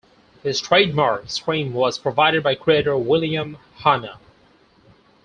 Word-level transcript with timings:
His 0.41 0.59
trademark 0.59 1.29
scream 1.29 1.73
was 1.75 1.99
provided 1.99 2.41
by 2.41 2.55
creator 2.55 2.97
William 2.97 3.59
Hanna. 3.83 4.17